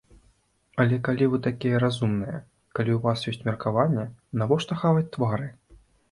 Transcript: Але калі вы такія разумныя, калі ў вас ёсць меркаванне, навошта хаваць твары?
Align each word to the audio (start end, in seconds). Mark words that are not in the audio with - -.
Але 0.83 0.95
калі 1.07 1.25
вы 1.33 1.37
такія 1.47 1.81
разумныя, 1.83 2.39
калі 2.79 2.91
ў 2.95 2.99
вас 3.03 3.27
ёсць 3.31 3.45
меркаванне, 3.49 4.05
навошта 4.43 4.79
хаваць 4.85 5.05
твары? 5.17 5.47